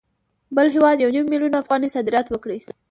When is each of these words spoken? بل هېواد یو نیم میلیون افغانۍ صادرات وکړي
بل 0.55 0.67
هېواد 0.75 0.97
یو 0.99 1.11
نیم 1.15 1.25
میلیون 1.33 1.53
افغانۍ 1.61 1.89
صادرات 1.95 2.27
وکړي 2.29 2.57